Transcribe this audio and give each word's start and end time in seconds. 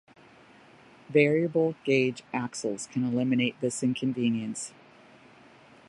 Variable-gauge 1.11 2.23
axles 2.33 2.87
can 2.91 3.03
eliminate 3.03 3.61
this 3.61 3.83
inconvenience. 3.83 4.73